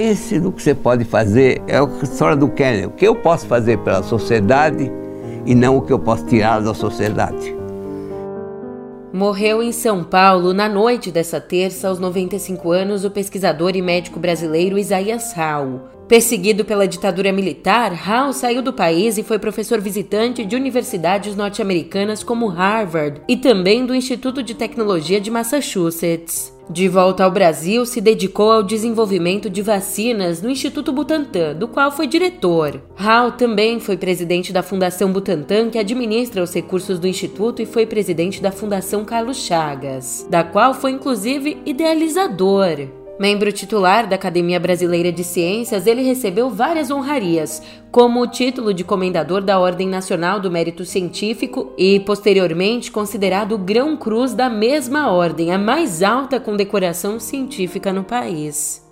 pense 0.08 0.38
no 0.38 0.52
que 0.52 0.62
você 0.62 0.74
pode 0.74 1.04
fazer. 1.04 1.62
É 1.66 1.78
a 1.78 1.88
história 2.02 2.36
do 2.36 2.48
Kenny. 2.48 2.86
O 2.86 2.90
que 2.90 3.06
eu 3.06 3.14
posso 3.14 3.46
fazer 3.46 3.78
pela 3.78 4.02
sociedade 4.02 4.92
e 5.46 5.54
não 5.54 5.78
o 5.78 5.82
que 5.82 5.92
eu 5.92 5.98
posso 5.98 6.26
tirar 6.26 6.60
da 6.60 6.74
sociedade. 6.74 7.57
Morreu 9.12 9.62
em 9.62 9.72
São 9.72 10.04
Paulo 10.04 10.52
na 10.52 10.68
noite 10.68 11.10
dessa 11.10 11.40
terça, 11.40 11.88
aos 11.88 11.98
95 11.98 12.70
anos, 12.70 13.04
o 13.06 13.10
pesquisador 13.10 13.74
e 13.74 13.80
médico 13.80 14.20
brasileiro 14.20 14.78
Isaías 14.78 15.32
Rau. 15.32 15.97
Perseguido 16.08 16.64
pela 16.64 16.88
ditadura 16.88 17.30
militar, 17.30 17.92
Rau 17.92 18.32
saiu 18.32 18.62
do 18.62 18.72
país 18.72 19.18
e 19.18 19.22
foi 19.22 19.38
professor 19.38 19.78
visitante 19.78 20.42
de 20.42 20.56
universidades 20.56 21.36
norte-americanas 21.36 22.22
como 22.22 22.46
Harvard 22.46 23.20
e 23.28 23.36
também 23.36 23.84
do 23.84 23.94
Instituto 23.94 24.42
de 24.42 24.54
Tecnologia 24.54 25.20
de 25.20 25.30
Massachusetts. 25.30 26.56
De 26.70 26.88
volta 26.88 27.24
ao 27.24 27.30
Brasil, 27.30 27.84
se 27.84 28.00
dedicou 28.00 28.50
ao 28.50 28.62
desenvolvimento 28.62 29.50
de 29.50 29.60
vacinas 29.60 30.40
no 30.40 30.50
Instituto 30.50 30.92
Butantan, 30.92 31.54
do 31.54 31.68
qual 31.68 31.90
foi 31.90 32.06
diretor. 32.06 32.82
Rao 32.94 33.32
também 33.32 33.78
foi 33.78 33.96
presidente 33.96 34.50
da 34.52 34.62
Fundação 34.62 35.12
Butantan, 35.12 35.68
que 35.68 35.78
administra 35.78 36.42
os 36.42 36.54
recursos 36.54 36.98
do 36.98 37.06
Instituto, 37.06 37.60
e 37.60 37.66
foi 37.66 37.86
presidente 37.86 38.40
da 38.42 38.52
Fundação 38.52 39.04
Carlos 39.04 39.38
Chagas, 39.38 40.26
da 40.28 40.42
qual 40.42 40.72
foi 40.72 40.90
inclusive 40.90 41.58
idealizador. 41.64 42.88
Membro 43.18 43.50
titular 43.50 44.06
da 44.06 44.14
Academia 44.14 44.60
Brasileira 44.60 45.10
de 45.10 45.24
Ciências, 45.24 45.88
ele 45.88 46.02
recebeu 46.02 46.48
várias 46.48 46.88
honrarias, 46.88 47.60
como 47.90 48.20
o 48.20 48.28
título 48.28 48.72
de 48.72 48.84
Comendador 48.84 49.42
da 49.42 49.58
Ordem 49.58 49.88
Nacional 49.88 50.38
do 50.38 50.48
Mérito 50.48 50.84
Científico 50.84 51.72
e, 51.76 51.98
posteriormente, 51.98 52.92
considerado 52.92 53.58
Grão 53.58 53.96
Cruz 53.96 54.34
da 54.34 54.48
mesma 54.48 55.10
ordem, 55.10 55.50
a 55.50 55.58
mais 55.58 56.00
alta 56.00 56.38
condecoração 56.38 57.18
científica 57.18 57.92
no 57.92 58.04
país. 58.04 58.87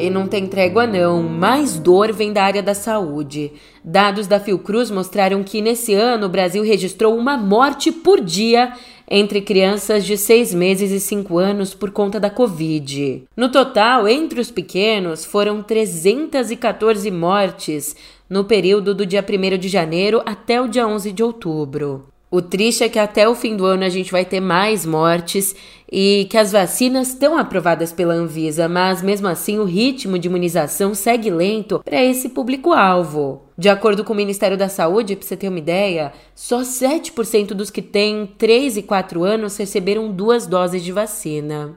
E 0.00 0.08
não 0.08 0.26
tem 0.26 0.46
trégua 0.46 0.86
não, 0.86 1.22
mais 1.22 1.78
dor 1.78 2.10
vem 2.10 2.32
da 2.32 2.42
área 2.42 2.62
da 2.62 2.72
saúde. 2.72 3.52
Dados 3.84 4.26
da 4.26 4.40
Fiocruz 4.40 4.90
mostraram 4.90 5.44
que 5.44 5.60
nesse 5.60 5.92
ano 5.92 6.24
o 6.24 6.30
Brasil 6.30 6.64
registrou 6.64 7.14
uma 7.14 7.36
morte 7.36 7.92
por 7.92 8.18
dia 8.18 8.72
entre 9.06 9.42
crianças 9.42 10.06
de 10.06 10.16
6 10.16 10.54
meses 10.54 10.90
e 10.90 10.98
5 10.98 11.36
anos 11.36 11.74
por 11.74 11.90
conta 11.90 12.18
da 12.18 12.30
Covid. 12.30 13.24
No 13.36 13.52
total, 13.52 14.08
entre 14.08 14.40
os 14.40 14.50
pequenos, 14.50 15.26
foram 15.26 15.62
314 15.62 17.10
mortes 17.10 17.94
no 18.26 18.44
período 18.44 18.94
do 18.94 19.04
dia 19.04 19.22
1 19.22 19.58
de 19.58 19.68
janeiro 19.68 20.22
até 20.24 20.62
o 20.62 20.66
dia 20.66 20.88
11 20.88 21.12
de 21.12 21.22
outubro. 21.22 22.09
O 22.32 22.40
triste 22.40 22.84
é 22.84 22.88
que 22.88 22.98
até 22.98 23.28
o 23.28 23.34
fim 23.34 23.56
do 23.56 23.66
ano 23.66 23.82
a 23.82 23.88
gente 23.88 24.12
vai 24.12 24.24
ter 24.24 24.38
mais 24.38 24.86
mortes 24.86 25.52
e 25.90 26.28
que 26.30 26.38
as 26.38 26.52
vacinas 26.52 27.08
estão 27.08 27.36
aprovadas 27.36 27.92
pela 27.92 28.14
Anvisa, 28.14 28.68
mas 28.68 29.02
mesmo 29.02 29.26
assim 29.26 29.58
o 29.58 29.64
ritmo 29.64 30.16
de 30.16 30.28
imunização 30.28 30.94
segue 30.94 31.28
lento 31.28 31.82
para 31.84 32.04
esse 32.04 32.28
público-alvo. 32.28 33.42
De 33.58 33.68
acordo 33.68 34.04
com 34.04 34.12
o 34.12 34.16
Ministério 34.16 34.56
da 34.56 34.68
Saúde, 34.68 35.16
para 35.16 35.26
você 35.26 35.36
ter 35.36 35.48
uma 35.48 35.58
ideia, 35.58 36.12
só 36.32 36.60
7% 36.60 37.48
dos 37.48 37.68
que 37.68 37.82
têm 37.82 38.26
3 38.38 38.76
e 38.76 38.82
4 38.82 39.24
anos 39.24 39.56
receberam 39.56 40.12
duas 40.12 40.46
doses 40.46 40.84
de 40.84 40.92
vacina 40.92 41.76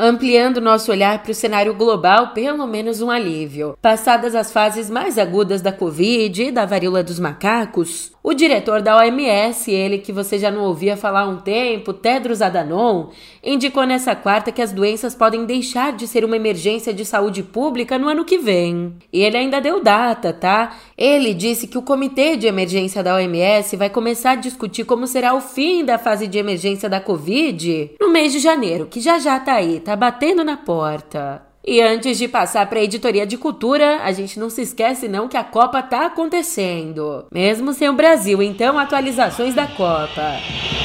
ampliando 0.00 0.62
nosso 0.62 0.90
olhar 0.90 1.22
para 1.22 1.30
o 1.30 1.34
cenário 1.34 1.74
global, 1.74 2.28
pelo 2.28 2.66
menos 2.66 3.02
um 3.02 3.10
alívio. 3.10 3.76
Passadas 3.82 4.34
as 4.34 4.50
fases 4.50 4.88
mais 4.88 5.18
agudas 5.18 5.60
da 5.60 5.70
Covid 5.70 6.42
e 6.42 6.50
da 6.50 6.64
varíola 6.64 7.02
dos 7.02 7.20
macacos, 7.20 8.10
o 8.22 8.34
diretor 8.34 8.82
da 8.82 8.98
OMS, 8.98 9.70
ele 9.70 9.96
que 9.96 10.12
você 10.12 10.38
já 10.38 10.50
não 10.50 10.64
ouvia 10.64 10.94
falar 10.94 11.22
há 11.22 11.28
um 11.28 11.38
tempo, 11.38 11.94
Tedros 11.94 12.42
Adhanom, 12.42 13.08
indicou 13.42 13.84
nessa 13.84 14.14
quarta 14.14 14.52
que 14.52 14.60
as 14.60 14.72
doenças 14.72 15.14
podem 15.14 15.46
deixar 15.46 15.94
de 15.94 16.06
ser 16.06 16.22
uma 16.22 16.36
emergência 16.36 16.92
de 16.92 17.02
saúde 17.02 17.42
pública 17.42 17.98
no 17.98 18.08
ano 18.08 18.26
que 18.26 18.36
vem. 18.36 18.92
E 19.10 19.22
ele 19.22 19.38
ainda 19.38 19.58
deu 19.58 19.82
data, 19.82 20.34
tá? 20.34 20.76
Ele 20.98 21.32
disse 21.32 21.66
que 21.66 21.78
o 21.78 21.82
comitê 21.82 22.36
de 22.36 22.46
emergência 22.46 23.02
da 23.02 23.14
OMS 23.14 23.74
vai 23.76 23.88
começar 23.88 24.32
a 24.32 24.34
discutir 24.34 24.84
como 24.84 25.06
será 25.06 25.32
o 25.32 25.40
fim 25.40 25.82
da 25.82 25.96
fase 25.96 26.26
de 26.26 26.36
emergência 26.36 26.90
da 26.90 27.00
Covid 27.00 27.92
no 27.98 28.10
mês 28.10 28.32
de 28.32 28.38
janeiro, 28.38 28.84
que 28.84 29.00
já 29.00 29.18
já 29.18 29.40
tá 29.40 29.54
aí, 29.54 29.80
tá 29.80 29.89
batendo 29.96 30.44
na 30.44 30.56
porta. 30.56 31.42
E 31.66 31.80
antes 31.80 32.16
de 32.16 32.26
passar 32.26 32.66
para 32.66 32.78
a 32.78 32.82
editoria 32.82 33.26
de 33.26 33.36
cultura, 33.36 34.00
a 34.02 34.12
gente 34.12 34.40
não 34.40 34.48
se 34.48 34.62
esquece 34.62 35.06
não 35.06 35.28
que 35.28 35.36
a 35.36 35.44
Copa 35.44 35.82
tá 35.82 36.06
acontecendo. 36.06 37.26
Mesmo 37.30 37.74
sem 37.74 37.88
o 37.88 37.92
Brasil, 37.92 38.42
então 38.42 38.78
atualizações 38.78 39.54
da 39.54 39.66
Copa. 39.66 40.36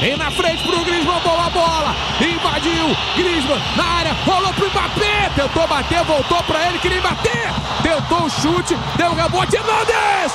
Vem 0.02 0.18
na 0.18 0.30
frente 0.32 0.64
pro 0.64 0.84
Griezmann, 0.84 1.22
boa 1.22 1.50
bola, 1.50 1.96
invadiu, 2.20 2.88
Griezmann 3.16 3.60
na 3.78 3.84
área, 3.86 4.14
rolou 4.26 4.54
pro 4.54 4.70
Mbappé, 4.70 5.32
tentou 5.34 5.66
bater, 5.66 6.04
voltou 6.04 6.44
para 6.44 6.68
ele, 6.68 6.80
queria 6.80 7.02
bater, 7.02 7.48
tentou 7.82 8.26
o 8.26 8.30
chute, 8.30 8.76
deu 8.98 9.08
um 9.12 9.16
rebote, 9.16 9.56
Hernandes, 9.56 10.34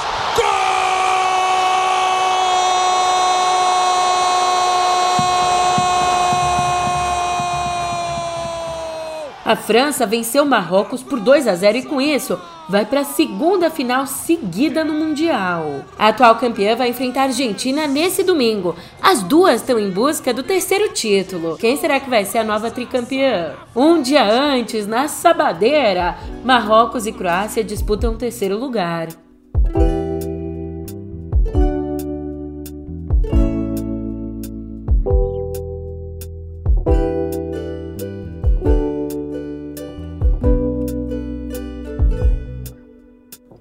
A 9.51 9.57
França 9.57 10.07
venceu 10.07 10.45
Marrocos 10.45 11.03
por 11.03 11.19
2 11.19 11.49
a 11.49 11.57
0 11.57 11.79
e 11.79 11.83
com 11.83 12.01
isso 12.01 12.39
vai 12.69 12.87
para 12.87 13.01
a 13.01 13.05
segunda 13.05 13.69
final 13.69 14.07
seguida 14.07 14.85
no 14.85 14.95
Mundial. 14.95 15.85
A 15.99 16.07
atual 16.07 16.37
campeã 16.37 16.77
vai 16.77 16.91
enfrentar 16.91 17.23
a 17.23 17.25
Argentina 17.25 17.89
nesse 17.89 18.23
domingo. 18.23 18.77
As 19.03 19.25
duas 19.25 19.57
estão 19.57 19.77
em 19.77 19.91
busca 19.91 20.33
do 20.33 20.45
terceiro 20.45 20.93
título. 20.93 21.59
Quem 21.59 21.77
será 21.77 21.99
que 21.99 22.09
vai 22.09 22.25
ser 22.25 22.39
a 22.39 22.45
nova 22.45 22.71
tricampeã? 22.71 23.57
Um 23.75 24.01
dia 24.01 24.25
antes, 24.25 24.87
na 24.87 25.09
Sabadeira, 25.09 26.17
Marrocos 26.45 27.05
e 27.05 27.13
Croácia 27.13 27.65
disputam 27.65 28.13
o 28.13 28.17
terceiro 28.17 28.57
lugar. 28.57 29.09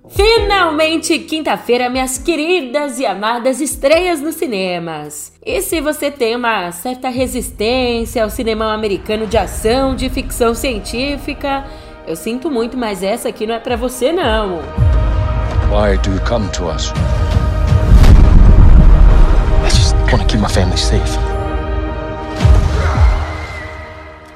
Finalmente, 0.08 1.20
quinta-feira, 1.20 1.90
minhas 1.90 2.18
queridas 2.18 3.00
e 3.00 3.06
amadas 3.06 3.60
estreias 3.60 4.22
nos 4.22 4.36
cinemas. 4.36 5.34
E 5.46 5.62
se 5.62 5.82
você 5.82 6.10
tem 6.10 6.36
uma 6.36 6.72
certa 6.72 7.10
resistência 7.10 8.24
ao 8.24 8.30
cinema 8.30 8.74
americano 8.74 9.28
de 9.28 9.38
ação, 9.38 9.96
de 9.96 10.10
ficção 10.10 10.56
científica, 10.56 11.66
eu 12.08 12.16
sinto 12.16 12.50
muito, 12.50 12.78
mas 12.78 13.04
essa 13.04 13.30
aqui 13.30 13.46
não 13.46 13.56
é 13.56 13.60
para 13.60 13.76
você 13.76 14.12
não. 14.12 14.60
Why 15.70 15.98
do 15.98 16.12
you 16.12 16.22
come 16.28 16.50
to 16.50 16.66
us? 16.66 16.92
want 20.12 20.22
to 20.22 20.28
keep 20.28 20.42
my 20.42 20.50
family 20.50 20.78
safe. 20.78 21.18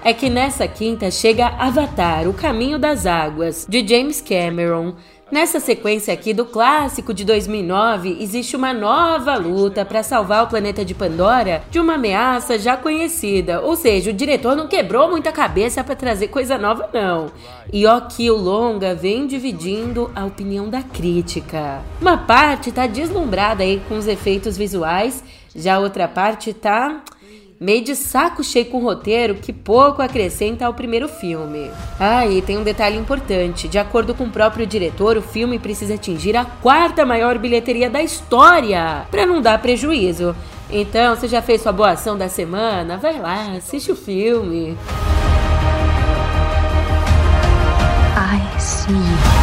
É 0.05 0.13
que 0.13 0.29
nessa 0.29 0.67
quinta 0.67 1.09
chega 1.09 1.47
Avatar, 1.47 2.27
O 2.27 2.33
Caminho 2.33 2.77
das 2.77 3.05
Águas, 3.05 3.65
de 3.67 3.87
James 3.87 4.21
Cameron. 4.21 4.95
Nessa 5.33 5.59
sequência 5.59 6.13
aqui 6.13 6.31
do 6.31 6.45
clássico 6.45 7.11
de 7.11 7.25
2009, 7.25 8.17
existe 8.21 8.55
uma 8.55 8.71
nova 8.71 9.35
luta 9.35 9.83
para 9.83 10.03
salvar 10.03 10.43
o 10.43 10.47
planeta 10.47 10.85
de 10.85 10.93
Pandora 10.93 11.63
de 11.71 11.79
uma 11.79 11.95
ameaça 11.95 12.59
já 12.59 12.77
conhecida. 12.77 13.59
Ou 13.59 13.75
seja, 13.75 14.11
o 14.11 14.13
diretor 14.13 14.55
não 14.55 14.67
quebrou 14.67 15.09
muita 15.09 15.31
cabeça 15.31 15.83
para 15.83 15.95
trazer 15.95 16.27
coisa 16.27 16.55
nova, 16.55 16.87
não. 16.93 17.31
E 17.73 17.83
ó 17.87 17.99
que 18.01 18.29
o 18.29 18.37
longa 18.37 18.93
vem 18.93 19.25
dividindo 19.25 20.11
a 20.13 20.23
opinião 20.23 20.69
da 20.69 20.83
crítica. 20.83 21.81
Uma 21.99 22.15
parte 22.15 22.71
tá 22.71 22.85
deslumbrada 22.85 23.63
aí 23.63 23.81
com 23.89 23.97
os 23.97 24.05
efeitos 24.05 24.55
visuais, 24.55 25.23
já 25.55 25.79
outra 25.79 26.07
parte 26.07 26.53
tá 26.53 27.01
meio 27.63 27.81
de 27.81 27.95
saco 27.95 28.43
cheio 28.43 28.65
com 28.65 28.77
o 28.77 28.83
roteiro 28.83 29.35
que 29.35 29.53
pouco 29.53 30.01
acrescenta 30.01 30.65
ao 30.65 30.73
primeiro 30.73 31.07
filme. 31.07 31.71
Ah, 31.97 32.27
e 32.27 32.41
tem 32.41 32.57
um 32.57 32.63
detalhe 32.63 32.97
importante: 32.97 33.69
de 33.69 33.79
acordo 33.79 34.13
com 34.13 34.25
o 34.25 34.29
próprio 34.29 34.67
diretor, 34.67 35.15
o 35.15 35.21
filme 35.21 35.57
precisa 35.57 35.93
atingir 35.93 36.35
a 36.35 36.43
quarta 36.43 37.05
maior 37.05 37.37
bilheteria 37.37 37.89
da 37.89 38.03
história, 38.03 39.05
para 39.09 39.25
não 39.25 39.41
dar 39.41 39.61
prejuízo. 39.61 40.35
Então, 40.69 41.15
você 41.15 41.27
já 41.27 41.41
fez 41.41 41.61
sua 41.61 41.71
boa 41.71 41.91
ação 41.91 42.17
da 42.17 42.27
semana? 42.27 42.97
Vai 42.97 43.17
lá, 43.19 43.53
assiste 43.57 43.91
o 43.91 43.95
filme. 43.95 44.77
I 48.15 48.59
see. 48.59 49.42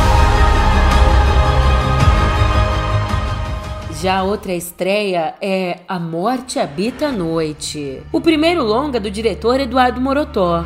Já 4.01 4.23
outra 4.23 4.55
estreia 4.55 5.35
é 5.43 5.81
A 5.87 6.01
Morte 6.01 6.59
Habita 6.59 7.09
a 7.09 7.13
Noite. 7.13 8.03
O 8.11 8.19
primeiro 8.19 8.65
longa 8.65 8.99
do 8.99 9.11
diretor 9.11 9.61
Eduardo 9.61 10.01
Morotó. 10.01 10.65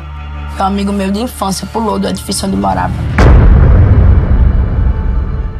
Um 0.57 0.63
amigo 0.63 0.93
meu 0.93 1.11
de 1.11 1.19
infância 1.19 1.67
pulou 1.67 1.99
do 1.99 2.07
edifício 2.07 2.47
onde 2.47 2.55
morava. 2.55 2.93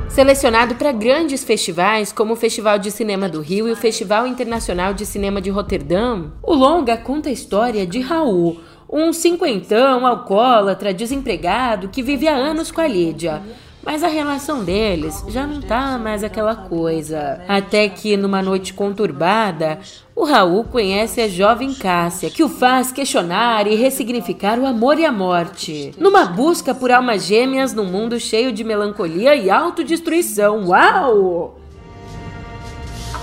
Selecionado 0.07 0.75
para 0.75 0.93
grandes 0.93 1.43
festivais 1.43 2.13
como 2.13 2.31
o 2.31 2.37
Festival 2.37 2.79
de 2.79 2.89
Cinema 2.91 3.27
do 3.27 3.41
Rio 3.41 3.67
e 3.67 3.73
o 3.73 3.75
Festival 3.75 4.25
Internacional 4.25 4.93
de 4.93 5.05
Cinema 5.05 5.41
de 5.41 5.49
Roterdã, 5.49 6.27
o 6.41 6.53
longa 6.53 6.95
conta 6.95 7.27
a 7.27 7.33
história 7.33 7.85
de 7.85 7.99
Raul, 7.99 8.57
um 8.89 9.11
cinquentão 9.11 10.07
alcoólatra 10.07 10.93
desempregado 10.93 11.89
que 11.89 12.01
vive 12.01 12.25
há 12.29 12.35
anos 12.35 12.71
com 12.71 12.79
a 12.79 12.87
Lídia. 12.87 13.41
Mas 13.85 14.01
a 14.01 14.07
relação 14.07 14.63
deles 14.63 15.23
já 15.27 15.45
não 15.45 15.61
tá 15.61 15.97
mais 15.99 16.23
aquela 16.23 16.55
coisa. 16.55 17.39
Até 17.47 17.87
que, 17.87 18.17
numa 18.17 18.41
noite 18.41 18.73
conturbada, 18.73 19.77
o 20.15 20.25
Raul 20.25 20.63
conhece 20.63 21.21
a 21.21 21.27
jovem 21.27 21.71
Cássia, 21.73 22.31
que 22.31 22.43
o 22.43 22.49
faz 22.49 22.91
questionar 22.91 23.67
e 23.67 23.75
ressignificar 23.75 24.57
o 24.57 24.65
amor 24.65 24.97
e 24.97 25.05
a 25.05 25.11
morte. 25.11 25.93
Numa 25.99 26.25
busca 26.25 26.73
por 26.73 26.91
almas 26.91 27.25
gêmeas 27.25 27.73
num 27.73 27.85
mundo 27.85 28.19
cheio 28.19 28.51
de 28.51 28.63
melancolia 28.63 29.35
e 29.35 29.51
autodestruição. 29.51 30.69
Uau! 30.69 31.59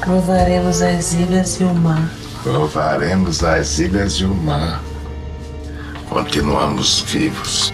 Provaremos 0.01 0.81
as 0.81 1.13
ilhas 1.13 1.61
e 1.61 1.65
o 1.65 1.75
mar. 1.75 2.09
Provaremos 2.45 3.43
as 3.43 3.81
ilhas 3.81 4.15
e 4.15 4.25
o 4.25 4.35
mar. 4.35 4.81
Continuamos 6.09 7.01
vivos. 7.01 7.73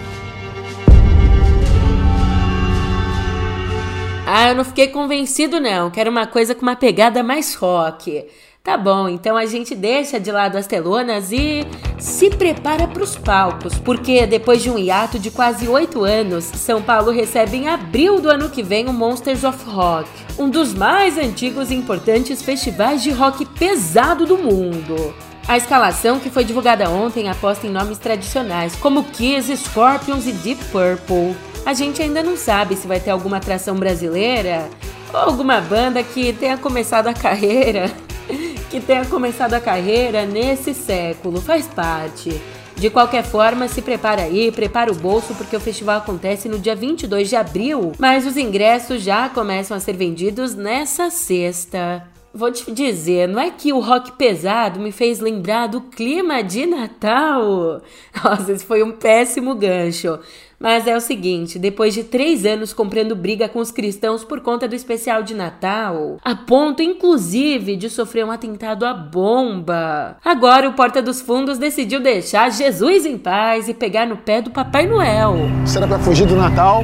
Ah, 4.31 4.49
eu 4.49 4.55
não 4.55 4.63
fiquei 4.63 4.89
convencido 4.89 5.59
não. 5.59 5.89
Quero 5.89 6.11
uma 6.11 6.27
coisa 6.27 6.53
com 6.53 6.61
uma 6.61 6.75
pegada 6.75 7.23
mais 7.23 7.55
rock. 7.55 8.27
Tá 8.63 8.77
bom, 8.77 9.09
então 9.09 9.35
a 9.35 9.47
gente 9.47 9.73
deixa 9.73 10.19
de 10.19 10.31
lado 10.31 10.55
as 10.55 10.67
telonas 10.67 11.31
e 11.31 11.65
se 11.97 12.29
prepara 12.29 12.87
para 12.87 13.01
os 13.01 13.17
palcos, 13.17 13.79
porque 13.79 14.27
depois 14.27 14.61
de 14.61 14.69
um 14.69 14.77
hiato 14.77 15.17
de 15.17 15.31
quase 15.31 15.67
oito 15.67 16.03
anos, 16.03 16.43
São 16.43 16.79
Paulo 16.79 17.09
recebe 17.09 17.57
em 17.57 17.69
abril 17.69 18.21
do 18.21 18.29
ano 18.29 18.51
que 18.51 18.61
vem 18.61 18.87
o 18.87 18.93
Monsters 18.93 19.43
of 19.43 19.67
Rock, 19.67 20.07
um 20.37 20.47
dos 20.47 20.75
mais 20.75 21.17
antigos 21.17 21.71
e 21.71 21.75
importantes 21.75 22.43
festivais 22.43 23.01
de 23.01 23.09
rock 23.09 23.43
pesado 23.57 24.27
do 24.27 24.37
mundo. 24.37 25.11
A 25.47 25.57
escalação 25.57 26.19
que 26.19 26.29
foi 26.29 26.43
divulgada 26.43 26.87
ontem 26.87 27.29
aposta 27.29 27.65
em 27.65 27.71
nomes 27.71 27.97
tradicionais 27.97 28.75
como 28.75 29.05
Kiss, 29.05 29.57
Scorpions 29.57 30.27
e 30.27 30.33
Deep 30.33 30.65
Purple. 30.65 31.48
A 31.65 31.73
gente 31.73 32.01
ainda 32.01 32.23
não 32.23 32.35
sabe 32.35 32.75
se 32.75 32.87
vai 32.87 32.99
ter 32.99 33.11
alguma 33.11 33.37
atração 33.37 33.75
brasileira 33.75 34.69
ou 35.13 35.19
alguma 35.19 35.59
banda 35.61 36.01
que 36.03 36.33
tenha 36.33 36.57
começado 36.57 37.07
a 37.07 37.13
carreira, 37.13 37.91
que 38.69 38.79
tenha 38.79 39.05
começado 39.05 39.53
a 39.53 39.59
carreira 39.59 40.25
nesse 40.25 40.73
século, 40.73 41.41
faz 41.41 41.67
parte. 41.67 42.41
De 42.79 42.89
qualquer 42.89 43.25
forma, 43.25 43.67
se 43.67 43.81
prepara 43.81 44.21
aí, 44.21 44.51
prepara 44.53 44.89
o 44.89 44.95
bolso 44.95 45.35
porque 45.35 45.55
o 45.55 45.59
festival 45.59 45.97
acontece 45.97 46.47
no 46.47 46.57
dia 46.57 46.75
22 46.75 47.27
de 47.27 47.35
abril, 47.35 47.91
mas 47.99 48.25
os 48.25 48.37
ingressos 48.37 49.03
já 49.03 49.27
começam 49.27 49.75
a 49.75 49.81
ser 49.81 49.97
vendidos 49.97 50.55
nessa 50.55 51.09
sexta. 51.09 52.07
Vou 52.33 52.49
te 52.51 52.71
dizer, 52.71 53.27
não 53.27 53.41
é 53.41 53.51
que 53.51 53.73
o 53.73 53.79
rock 53.79 54.13
pesado 54.13 54.79
me 54.79 54.93
fez 54.93 55.19
lembrar 55.19 55.67
do 55.67 55.81
clima 55.81 56.41
de 56.41 56.65
Natal? 56.65 57.81
Nossa, 58.23 58.53
esse 58.53 58.63
foi 58.63 58.81
um 58.81 58.93
péssimo 58.93 59.55
gancho. 59.55 60.17
Mas 60.59 60.85
é 60.87 60.95
o 60.95 60.99
seguinte: 60.99 61.57
depois 61.57 61.93
de 61.93 62.03
três 62.03 62.45
anos 62.45 62.73
comprando 62.73 63.15
briga 63.15 63.47
com 63.47 63.59
os 63.59 63.71
cristãos 63.71 64.23
por 64.23 64.41
conta 64.41 64.67
do 64.67 64.75
especial 64.75 65.23
de 65.23 65.33
Natal, 65.33 66.17
a 66.23 66.35
ponto 66.35 66.83
inclusive 66.83 67.77
de 67.77 67.89
sofrer 67.89 68.25
um 68.25 68.31
atentado 68.31 68.85
à 68.85 68.93
bomba, 68.93 70.17
agora 70.23 70.67
o 70.67 70.73
Porta 70.73 71.01
dos 71.01 71.21
Fundos 71.21 71.57
decidiu 71.57 72.01
deixar 72.01 72.51
Jesus 72.51 73.05
em 73.05 73.17
paz 73.17 73.69
e 73.69 73.73
pegar 73.73 74.05
no 74.05 74.17
pé 74.17 74.41
do 74.41 74.51
Papai 74.51 74.85
Noel. 74.85 75.35
Será 75.65 75.87
para 75.87 75.99
fugir 75.99 76.27
do 76.27 76.35
Natal? 76.35 76.83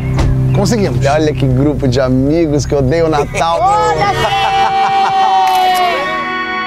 Conseguimos. 0.56 1.06
Olha 1.06 1.34
que 1.34 1.46
grupo 1.46 1.86
de 1.88 2.00
amigos 2.00 2.66
que 2.66 2.74
odeio 2.74 3.08
o 3.08 3.10
Natal. 3.10 3.60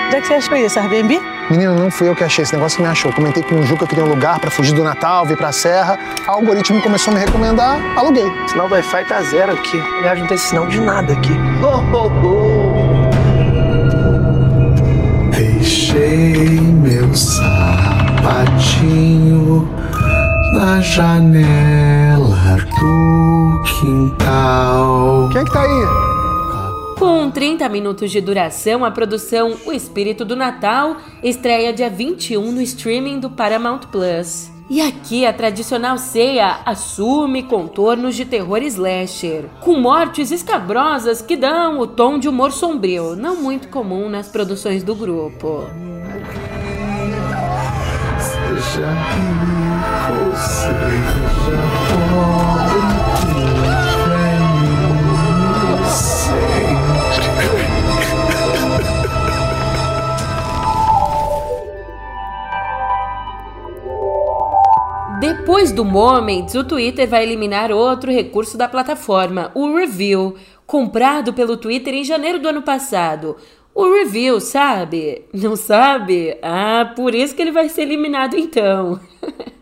Onde 0.06 0.16
é 0.16 0.20
que 0.20 0.26
você 0.26 0.34
achou 0.34 0.56
isso, 0.56 0.78
Airbnb? 0.78 1.37
Menino, 1.50 1.74
não 1.74 1.90
fui 1.90 2.08
eu 2.08 2.14
que 2.14 2.22
achei 2.22 2.42
esse 2.42 2.52
negócio 2.52 2.76
que 2.76 2.82
me 2.82 2.88
achou. 2.88 3.10
Comentei 3.12 3.42
com 3.42 3.54
o 3.54 3.62
Juca 3.62 3.86
que 3.86 3.94
tem 3.94 4.04
um 4.04 4.08
lugar 4.08 4.38
pra 4.38 4.50
fugir 4.50 4.74
do 4.74 4.84
Natal, 4.84 5.24
vir 5.24 5.36
pra 5.36 5.50
serra. 5.50 5.98
O 6.26 6.30
algoritmo 6.32 6.82
começou 6.82 7.10
a 7.10 7.14
me 7.16 7.24
recomendar, 7.24 7.80
aluguei. 7.96 8.30
Sinal 8.46 8.68
do 8.68 8.74
Wi-Fi 8.74 9.04
tá 9.06 9.22
zero 9.22 9.52
aqui. 9.52 9.80
Aliás, 9.98 10.18
não 10.20 10.26
tem 10.26 10.36
sinal 10.36 10.66
de 10.66 10.78
nada 10.78 11.14
aqui. 11.14 11.32
Oh, 11.62 11.80
oh, 11.96 12.10
oh. 12.26 12.98
Deixei 15.30 16.60
meu 16.60 17.14
sapatinho 17.14 18.58
na 20.52 20.80
janela 20.82 22.58
do 22.78 23.62
quintal. 23.64 25.30
Quem 25.32 25.40
é 25.40 25.44
que 25.44 25.52
tá 25.52 25.62
aí? 25.62 26.17
Com 26.98 27.30
30 27.30 27.68
minutos 27.68 28.10
de 28.10 28.20
duração, 28.20 28.84
a 28.84 28.90
produção 28.90 29.56
O 29.64 29.72
Espírito 29.72 30.24
do 30.24 30.34
Natal 30.34 30.96
estreia 31.22 31.72
dia 31.72 31.88
21 31.88 32.50
no 32.50 32.60
streaming 32.60 33.20
do 33.20 33.30
Paramount 33.30 33.82
Plus. 33.92 34.50
E 34.68 34.80
aqui 34.80 35.24
a 35.24 35.32
tradicional 35.32 35.96
ceia 35.96 36.58
assume 36.66 37.44
contornos 37.44 38.16
de 38.16 38.24
terror 38.24 38.60
slasher, 38.64 39.44
com 39.60 39.78
mortes 39.78 40.32
escabrosas 40.32 41.22
que 41.22 41.36
dão 41.36 41.78
o 41.78 41.86
tom 41.86 42.18
de 42.18 42.28
humor 42.28 42.50
sombrio, 42.50 43.14
não 43.14 43.36
muito 43.36 43.68
comum 43.68 44.08
nas 44.08 44.28
produções 44.28 44.82
do 44.82 44.96
grupo. 44.96 45.64
Seja 48.18 48.90
rico, 49.14 50.36
seja 50.36 51.18
Depois 65.48 65.72
do 65.72 65.82
Moments, 65.82 66.54
o 66.54 66.62
Twitter 66.62 67.08
vai 67.08 67.22
eliminar 67.22 67.72
outro 67.72 68.12
recurso 68.12 68.58
da 68.58 68.68
plataforma, 68.68 69.50
o 69.54 69.74
Review, 69.74 70.36
comprado 70.66 71.32
pelo 71.32 71.56
Twitter 71.56 71.94
em 71.94 72.04
janeiro 72.04 72.38
do 72.38 72.48
ano 72.48 72.60
passado. 72.60 73.34
O 73.74 73.90
Review, 73.90 74.40
sabe? 74.42 75.24
Não 75.32 75.56
sabe? 75.56 76.36
Ah, 76.42 76.92
por 76.94 77.14
isso 77.14 77.34
que 77.34 77.40
ele 77.40 77.50
vai 77.50 77.70
ser 77.70 77.80
eliminado 77.80 78.36
então. 78.36 79.00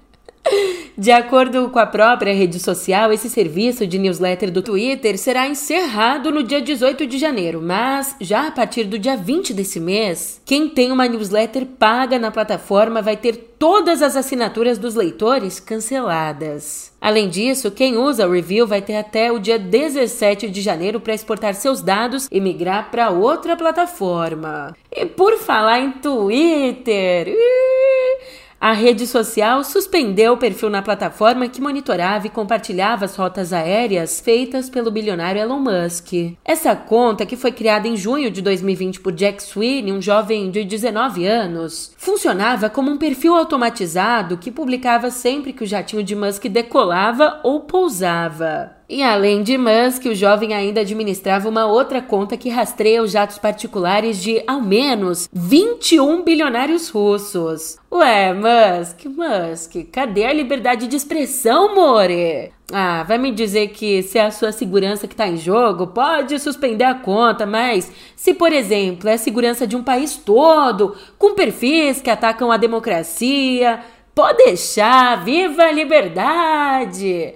De 0.99 1.13
acordo 1.13 1.69
com 1.69 1.79
a 1.79 1.85
própria 1.85 2.33
rede 2.33 2.59
social, 2.59 3.13
esse 3.13 3.29
serviço 3.29 3.87
de 3.87 3.99
newsletter 3.99 4.51
do 4.51 4.63
Twitter 4.63 5.19
será 5.19 5.47
encerrado 5.47 6.31
no 6.31 6.43
dia 6.43 6.63
18 6.63 7.07
de 7.07 7.19
janeiro, 7.19 7.61
mas 7.61 8.17
já 8.19 8.47
a 8.47 8.51
partir 8.51 8.85
do 8.85 8.99
dia 8.99 9.15
20 9.15 9.53
desse 9.53 9.79
mês, 9.79 10.41
quem 10.47 10.71
tem 10.71 10.91
uma 10.91 11.07
newsletter 11.07 11.67
paga 11.67 12.19
na 12.19 12.31
plataforma 12.31 13.03
vai 13.03 13.15
ter 13.15 13.37
todas 13.59 14.01
as 14.01 14.17
assinaturas 14.17 14.79
dos 14.79 14.95
leitores 14.95 15.61
canceladas. 15.61 16.91
Além 16.99 17.29
disso, 17.29 17.71
quem 17.71 17.99
usa 17.99 18.27
o 18.27 18.33
review 18.33 18.67
vai 18.67 18.81
ter 18.81 18.97
até 18.97 19.31
o 19.31 19.39
dia 19.39 19.59
17 19.59 20.49
de 20.49 20.63
janeiro 20.63 20.99
para 20.99 21.15
exportar 21.15 21.53
seus 21.53 21.83
dados 21.83 22.27
e 22.33 22.41
migrar 22.41 22.91
para 22.91 23.11
outra 23.11 23.55
plataforma. 23.55 24.75
E 24.91 25.05
por 25.05 25.37
falar 25.37 25.79
em 25.79 25.93
Twitter, 25.93 27.37
a 28.61 28.73
rede 28.73 29.07
social 29.07 29.63
suspendeu 29.63 30.33
o 30.33 30.37
perfil 30.37 30.71
na 30.71 30.83
plataforma 30.83 31.49
que 31.49 31.61
monitorava 31.61 32.27
e 32.27 32.31
compartilhava 32.31 33.05
as 33.05 33.15
rotas 33.15 33.53
aéreas 33.53 34.21
feitas 34.21 34.71
pelo 34.71 34.91
bilionário 34.91 35.41
Elon 35.41 35.61
Musk. 35.61 36.37
Essa 36.45 36.75
conta, 36.75 37.27
que 37.27 37.37
foi 37.37 37.53
criada 37.53 37.87
em 37.87 37.97
junho 37.97 38.31
de 38.31 38.41
2020 38.43 39.01
por 39.01 39.13
Jack 39.13 39.43
Sweeney, 39.43 39.93
um 39.93 40.03
jovem 40.03 40.51
de 40.51 40.65
19 40.65 41.27
anos, 41.27 41.93
funcionava 41.97 42.71
como 42.71 42.91
um 42.91 42.99
perfil 42.99 43.35
automatizado 43.35 44.39
que 44.39 44.51
publicava 44.51 45.11
sempre 45.11 45.53
que 45.53 45.65
o 45.65 45.67
jatinho 45.67 46.03
de 46.03 46.17
Musk 46.17 46.47
decolava 46.47 47.41
ou 47.45 47.61
pousava. 47.61 48.76
E 48.89 49.03
além 49.03 49.43
de 49.43 49.59
Musk, 49.59 50.05
o 50.07 50.15
jovem 50.15 50.55
ainda 50.55 50.83
administrava 50.83 51.49
uma 51.49 51.67
outra 51.67 52.01
conta 52.01 52.37
que 52.37 52.49
rastreia 52.49 53.03
os 53.03 53.11
jatos 53.11 53.37
particulares 53.37 54.23
de 54.23 54.41
ao 54.47 54.61
menos 54.61 55.29
21 55.33 56.23
bilionários 56.23 56.89
russos. 56.89 57.79
Ué, 57.91 58.33
Musk, 58.33 59.07
Musk, 59.07 59.91
cadê 59.91 60.25
a 60.25 60.33
liberdade 60.33 60.87
de 60.87 60.95
expressão, 60.95 61.75
more? 61.75 62.53
Ah, 62.73 63.03
vai 63.03 63.19
me 63.19 63.33
dizer 63.33 63.69
que 63.69 64.05
se 64.05 64.19
é 64.19 64.25
a 64.25 64.31
sua 64.31 64.53
segurança 64.53 65.09
que 65.09 65.15
está 65.15 65.27
em 65.27 65.37
jogo, 65.37 65.89
pode 65.89 66.39
suspender 66.39 66.85
a 66.85 66.95
conta, 66.95 67.45
mas 67.45 67.91
se, 68.15 68.35
por 68.35 68.53
exemplo, 68.53 69.09
é 69.09 69.15
a 69.15 69.19
segurança 69.19 69.67
de 69.67 69.75
um 69.75 69.83
país 69.83 70.17
todo, 70.17 70.95
com 71.19 71.35
perfis 71.35 72.01
que 72.01 72.11
atacam 72.11 72.53
a 72.53 72.57
democracia, 72.57 73.81
pode 74.15 74.45
deixar, 74.45 75.25
viva 75.25 75.65
a 75.65 75.73
liberdade! 75.73 77.35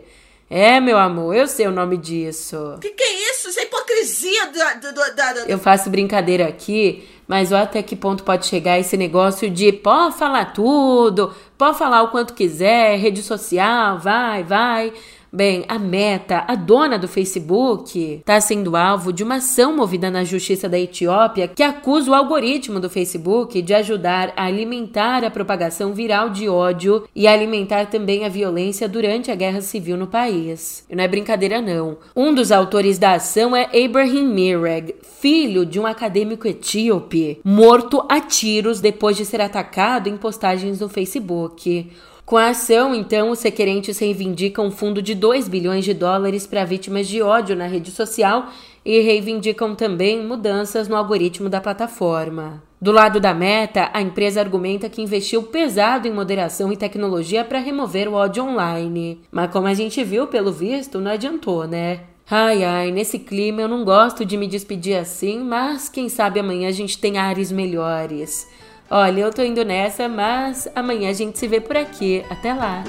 É, 0.53 0.81
meu 0.81 0.99
amor, 0.99 1.33
eu 1.33 1.47
sei 1.47 1.69
o 1.69 1.71
nome 1.71 1.97
disso. 1.97 2.77
Que 2.81 2.91
que 2.91 3.05
é 3.05 3.31
isso? 3.31 3.49
Isso 3.49 3.61
é 3.61 3.63
hipocrisia 3.63 4.47
do, 4.47 4.93
do, 4.93 5.15
da, 5.15 5.35
Eu 5.47 5.61
faço 5.61 5.89
brincadeira 5.89 6.49
aqui, 6.49 7.09
mas 7.29 7.53
olha 7.53 7.63
até 7.63 7.81
que 7.85 7.95
ponto 7.95 8.25
pode 8.25 8.47
chegar 8.47 8.77
esse 8.77 8.97
negócio 8.97 9.49
de 9.49 9.71
pode 9.73 10.17
falar 10.17 10.47
tudo, 10.47 11.33
pode 11.57 11.79
falar 11.79 12.03
o 12.03 12.09
quanto 12.09 12.35
quiser, 12.35 12.97
rede 12.97 13.23
social, 13.23 14.01
vai, 14.01 14.43
vai. 14.43 14.93
Bem, 15.33 15.65
a 15.69 15.79
Meta, 15.79 16.45
a 16.49 16.57
dona 16.57 16.99
do 16.99 17.07
Facebook, 17.07 17.97
está 17.97 18.41
sendo 18.41 18.75
alvo 18.75 19.13
de 19.13 19.23
uma 19.23 19.37
ação 19.37 19.77
movida 19.77 20.11
na 20.11 20.25
justiça 20.25 20.69
da 20.69 20.77
Etiópia 20.77 21.47
que 21.47 21.63
acusa 21.63 22.11
o 22.11 22.15
algoritmo 22.15 22.81
do 22.81 22.91
Facebook 22.91 23.63
de 23.63 23.73
ajudar 23.73 24.33
a 24.37 24.47
alimentar 24.47 25.23
a 25.23 25.31
propagação 25.31 25.95
viral 25.95 26.31
de 26.31 26.49
ódio 26.49 27.05
e 27.15 27.29
alimentar 27.29 27.87
também 27.87 28.25
a 28.25 28.29
violência 28.29 28.89
durante 28.89 29.31
a 29.31 29.37
guerra 29.37 29.61
civil 29.61 29.97
no 29.97 30.09
país. 30.09 30.85
E 30.91 30.97
não 30.97 31.05
é 31.05 31.09
brincadeira, 31.09 31.63
não. 31.63 31.99
Um 32.17 32.35
dos 32.35 32.51
autores 32.51 32.99
da 32.99 33.13
ação 33.13 33.55
é 33.55 33.67
Abraham 33.85 34.35
Mireg, 34.35 34.97
filho 35.21 35.65
de 35.65 35.79
um 35.79 35.87
acadêmico 35.87 36.49
etíope, 36.49 37.41
morto 37.45 38.05
a 38.09 38.21
tiros 38.21 38.81
depois 38.81 39.17
de 39.17 39.25
ser 39.25 39.41
atacado 39.41 40.09
em 40.09 40.17
postagens 40.17 40.81
no 40.81 40.89
Facebook. 40.89 41.89
Com 42.25 42.37
a 42.37 42.49
ação, 42.49 42.95
então, 42.95 43.31
os 43.31 43.43
requerentes 43.43 43.99
reivindicam 43.99 44.67
um 44.67 44.71
fundo 44.71 45.03
de 45.03 45.15
2 45.15 45.49
bilhões 45.49 45.85
de 45.85 45.93
dólares 45.93 46.47
para 46.47 46.65
vítimas 46.65 47.09
de 47.09 47.21
ódio 47.21 47.57
na 47.57 47.67
rede 47.67 47.91
social 47.91 48.49
e 48.85 49.01
reivindicam 49.01 49.75
também 49.75 50.25
mudanças 50.25 50.89
no 50.89 50.97
algoritmo 50.97 51.49
da 51.49 51.61
plataforma. 51.61 52.63
Do 52.81 52.93
lado 52.93 53.21
da 53.21 53.35
Meta, 53.35 53.91
a 53.93 54.01
empresa 54.01 54.41
argumenta 54.41 54.89
que 54.89 55.03
investiu 55.03 55.43
pesado 55.43 56.09
em 56.09 56.13
moderação 56.13 56.73
e 56.73 56.77
tecnologia 56.77 57.45
para 57.45 57.59
remover 57.59 58.09
o 58.09 58.15
ódio 58.15 58.45
online. 58.45 59.21
Mas 59.31 59.51
como 59.51 59.67
a 59.67 59.75
gente 59.75 60.03
viu, 60.03 60.27
pelo 60.27 60.51
visto, 60.51 60.99
não 60.99 61.11
adiantou, 61.11 61.67
né? 61.67 62.01
Ai 62.31 62.63
ai, 62.63 62.93
nesse 62.93 63.19
clima 63.19 63.61
eu 63.61 63.69
não 63.69 63.85
gosto 63.85 64.25
de 64.25 64.37
me 64.37 64.47
despedir 64.47 64.97
assim, 64.97 65.41
mas 65.41 65.89
quem 65.89 66.09
sabe 66.09 66.39
amanhã 66.39 66.69
a 66.69 66.73
gente 66.73 66.97
tem 66.97 67.19
ares 67.19 67.51
melhores. 67.51 68.49
Olha, 68.93 69.21
eu 69.21 69.31
tô 69.31 69.41
indo 69.43 69.65
nessa, 69.65 70.09
mas 70.09 70.69
amanhã 70.75 71.11
a 71.11 71.13
gente 71.13 71.39
se 71.39 71.47
vê 71.47 71.61
por 71.61 71.77
aqui. 71.77 72.25
Até 72.29 72.53
lá! 72.53 72.83